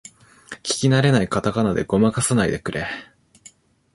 [0.63, 2.87] 聞きなれないカタカナでごまかさないでくれ